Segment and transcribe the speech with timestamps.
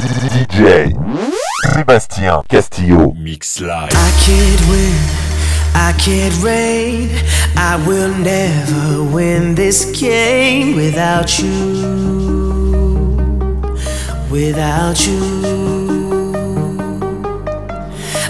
[0.00, 0.94] DJ
[1.74, 3.90] Sébastien Castillo Mix Live.
[3.92, 4.94] I can't win,
[5.74, 7.10] I can't reign.
[7.56, 11.50] I will never win this game without you.
[14.30, 15.20] Without you,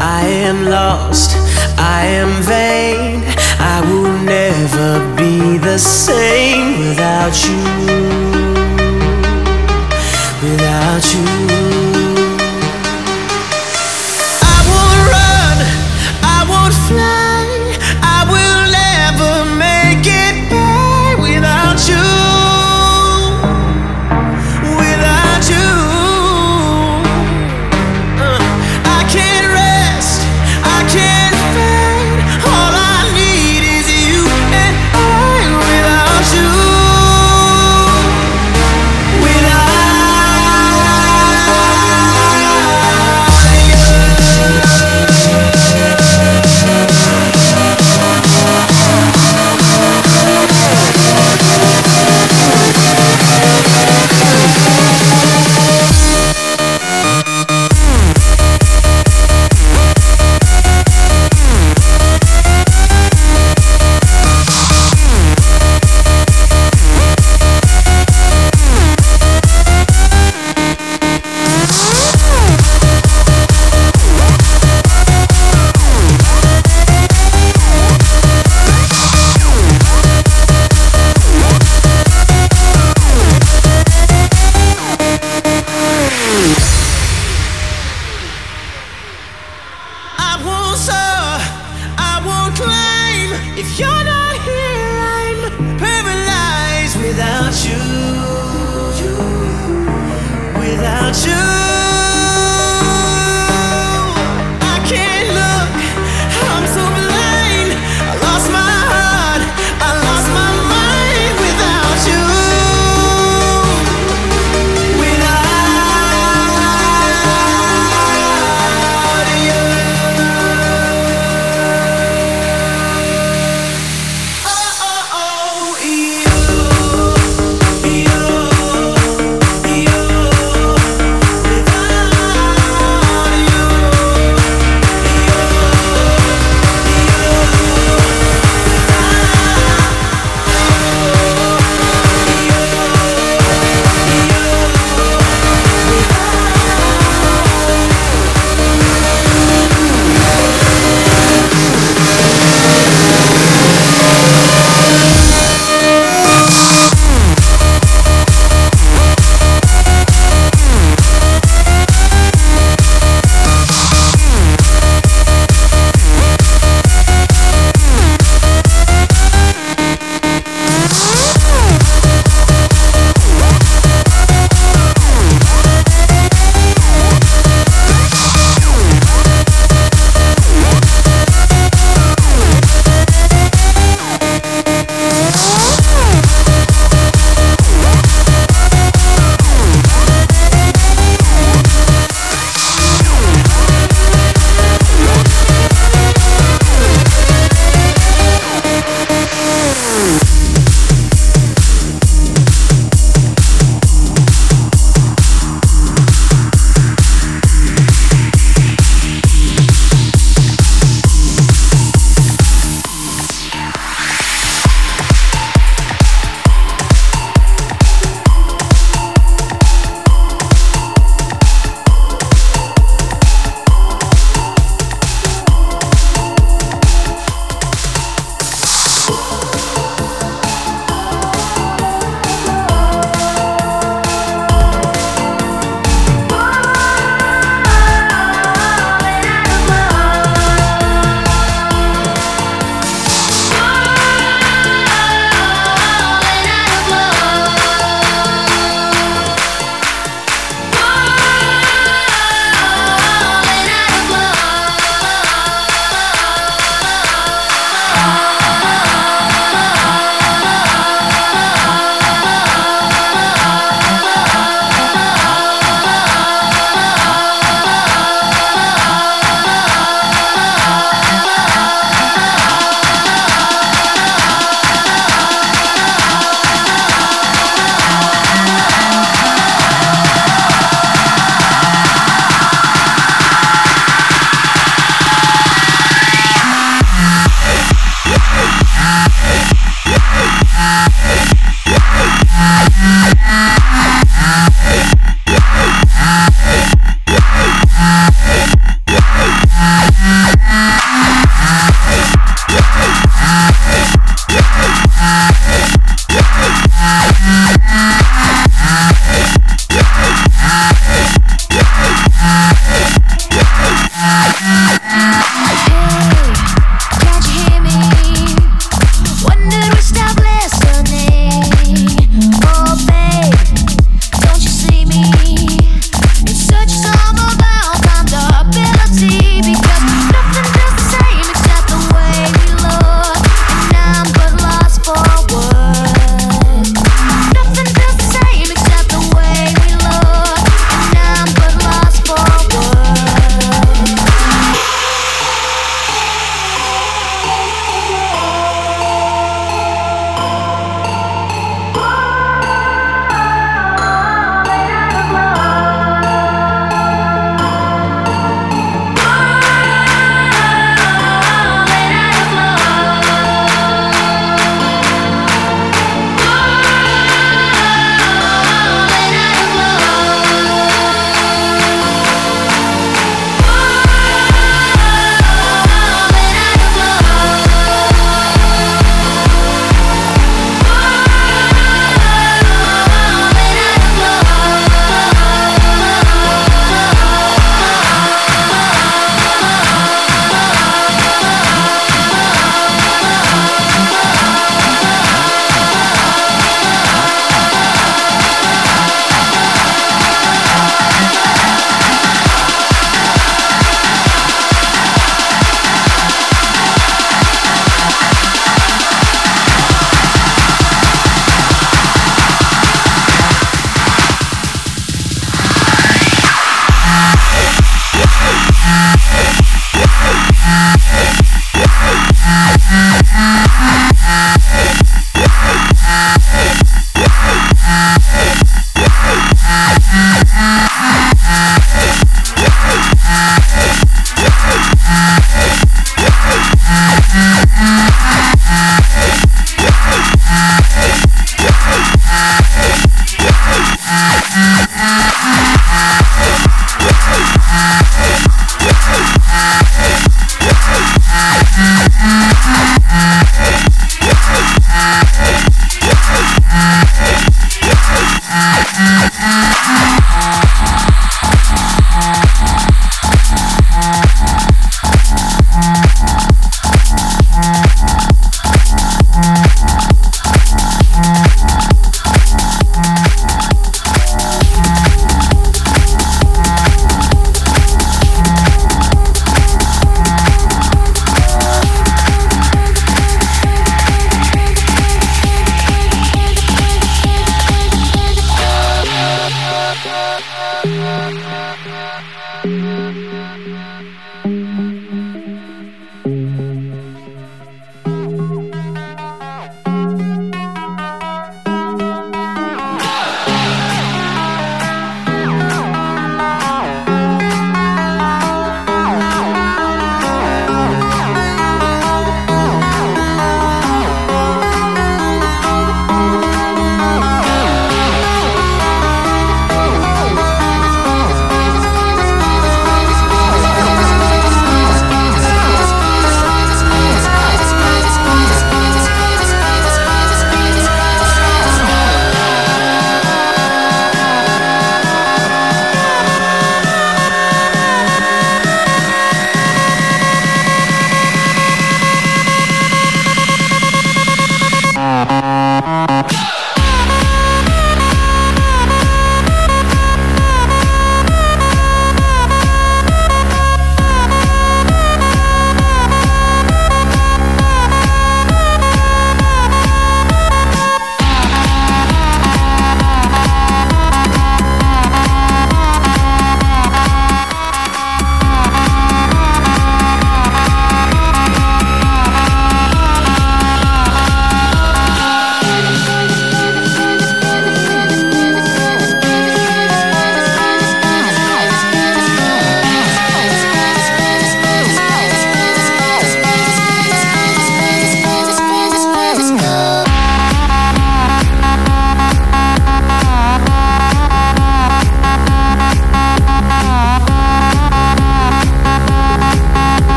[0.00, 1.36] I am lost,
[1.78, 3.22] I am vain.
[3.60, 8.51] I will never be the same without you.
[10.72, 11.91] 下去。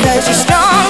[0.00, 0.89] Because you're stronger.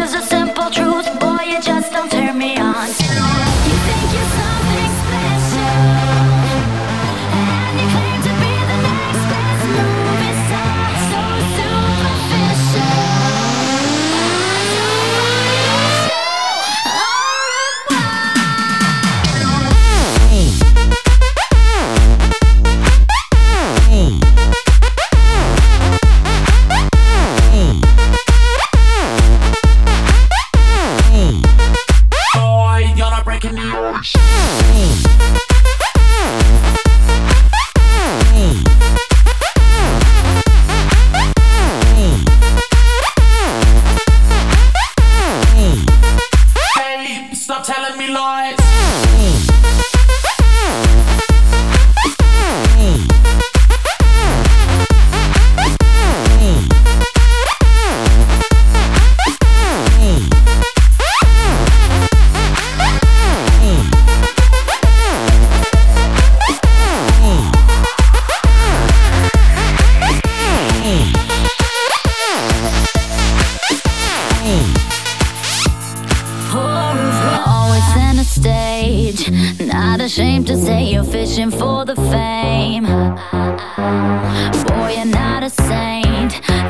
[86.29, 86.61] claim.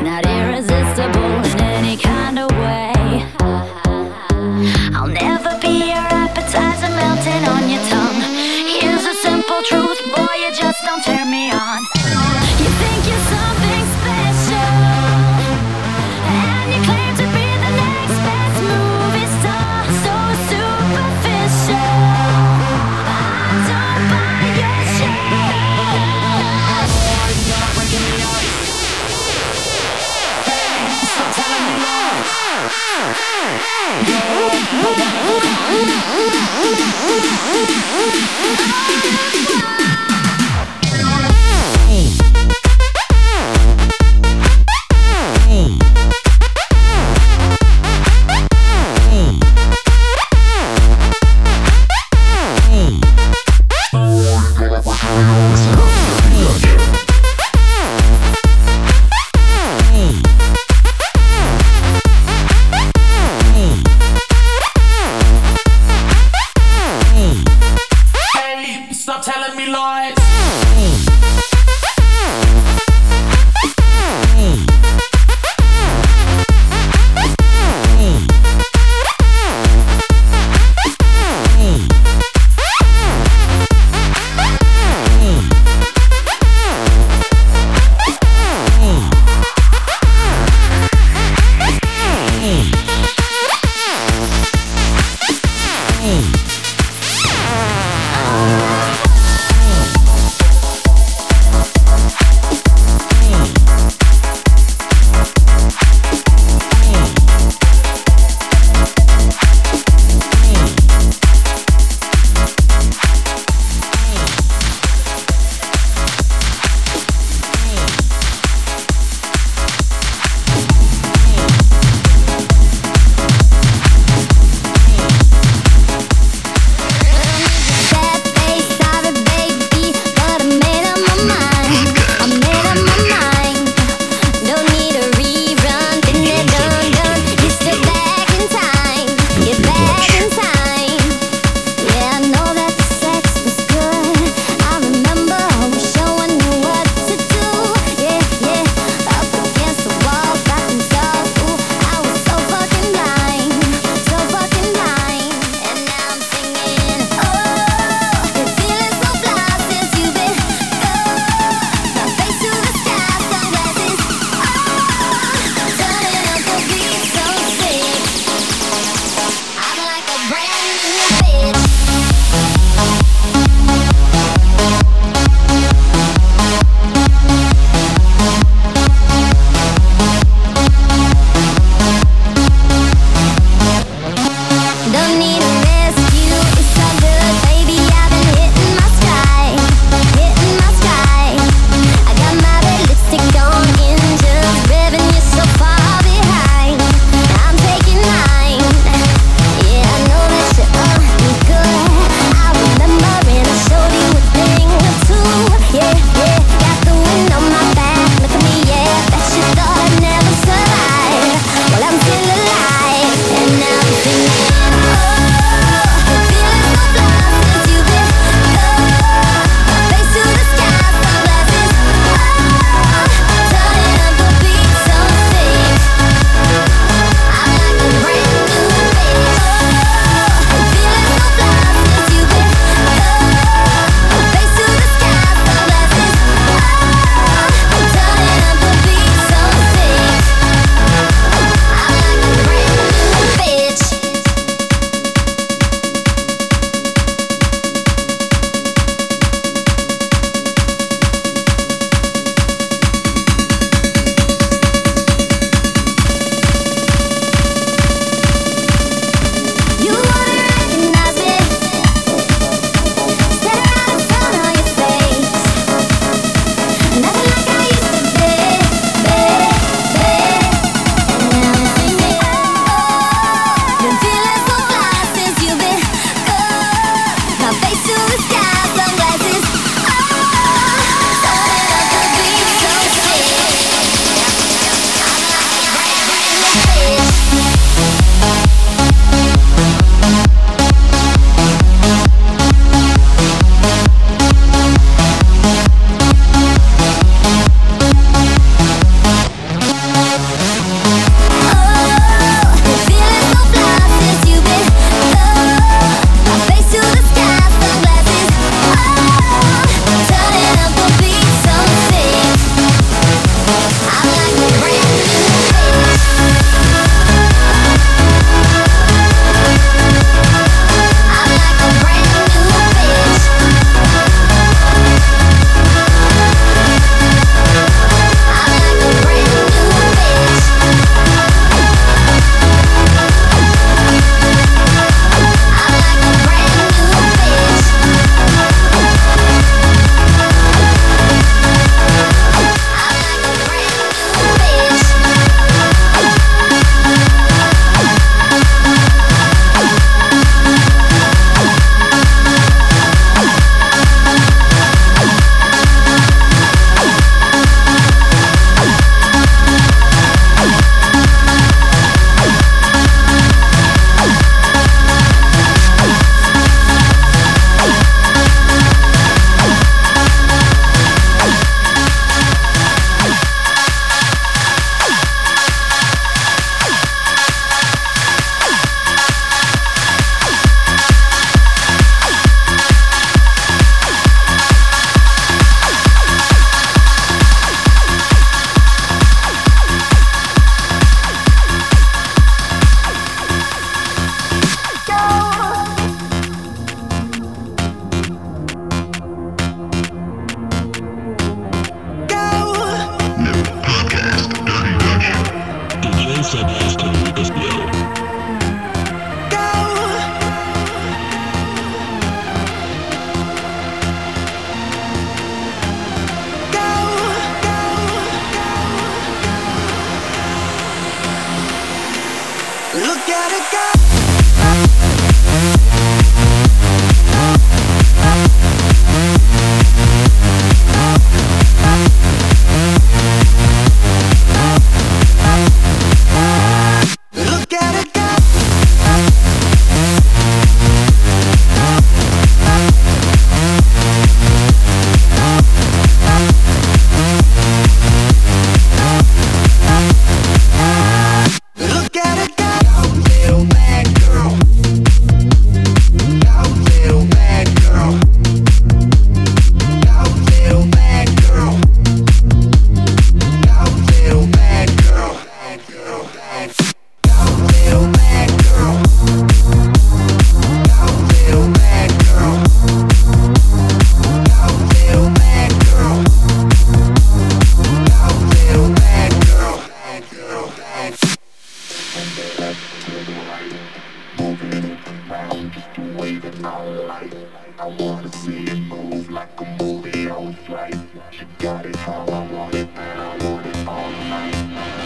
[38.61, 39.70] Lies.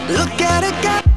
[0.08, 1.15] Look at it, got.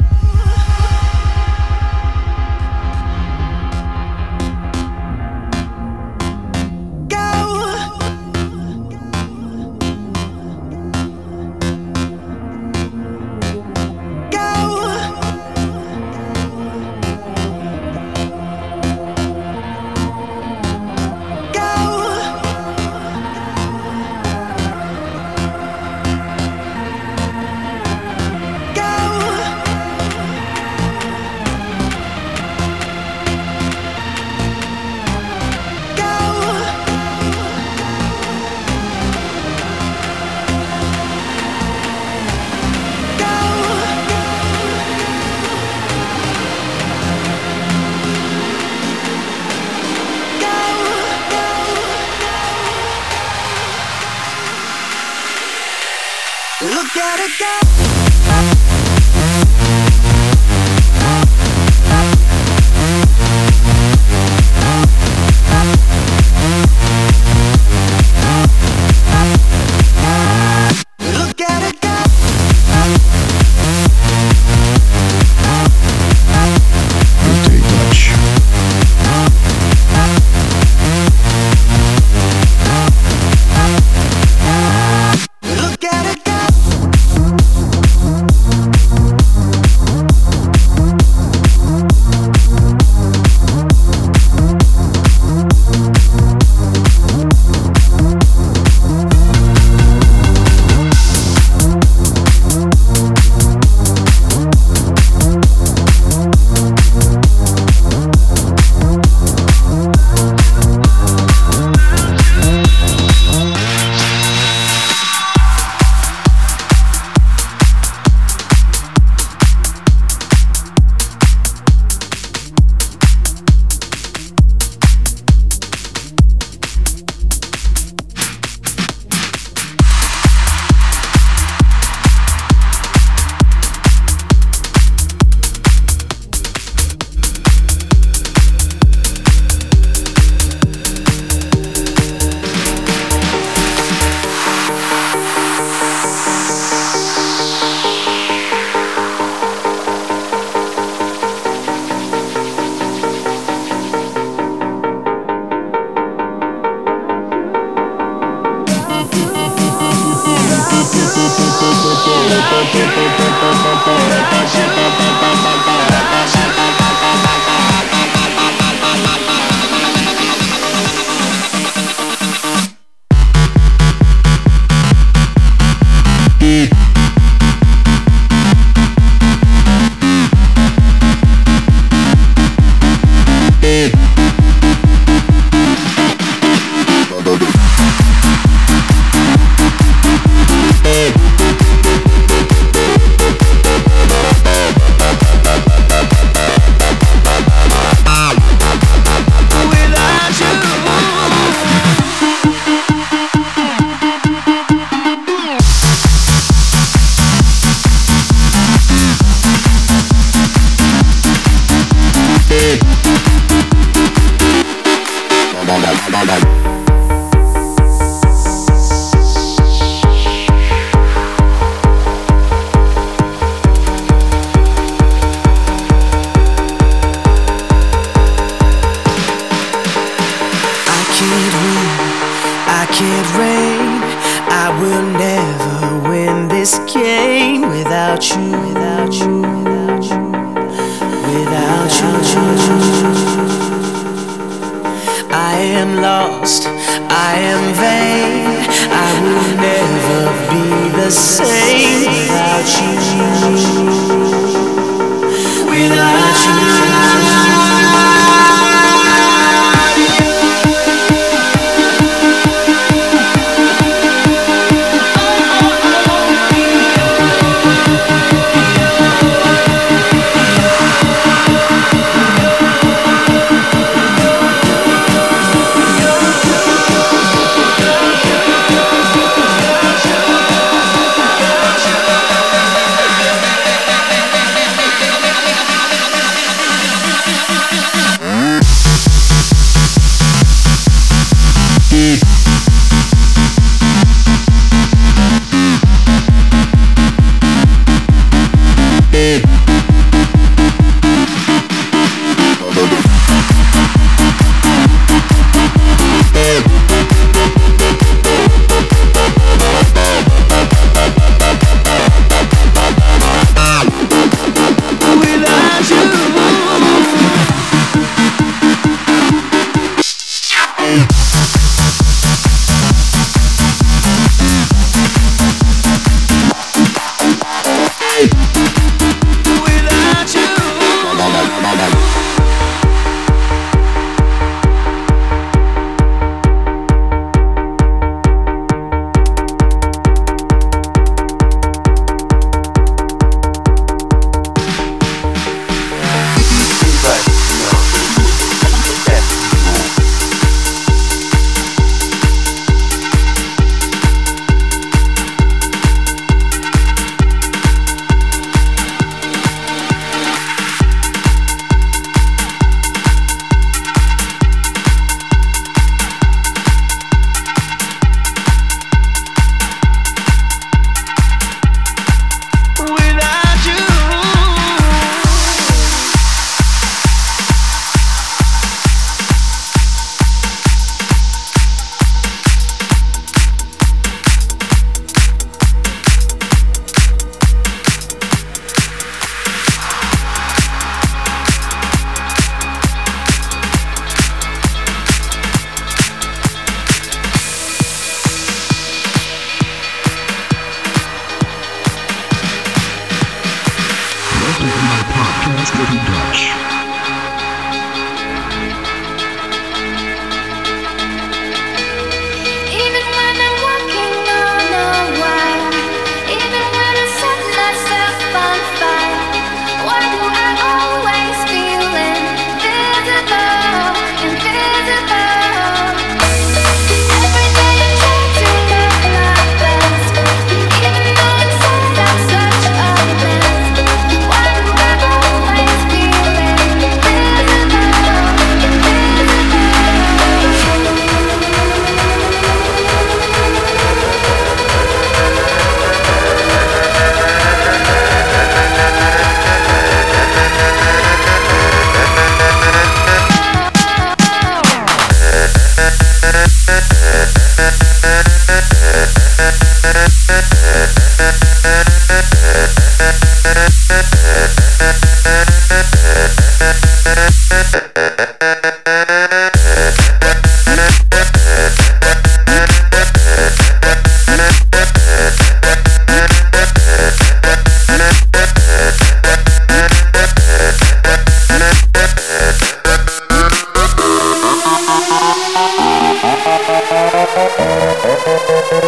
[247.40, 248.68] Am vain.
[248.92, 250.22] I will never
[250.52, 250.68] be
[251.00, 252.99] the same without you.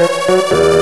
[0.01, 0.80] Música